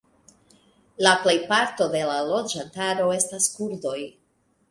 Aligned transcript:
La 1.07 1.11
plejparto 1.25 1.87
de 1.95 2.01
la 2.11 2.17
loĝantaro 2.31 3.07
estas 3.17 3.49
kurdoj. 3.59 3.97